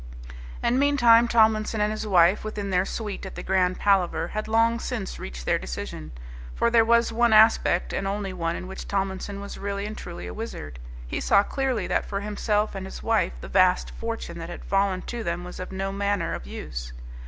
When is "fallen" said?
14.65-15.03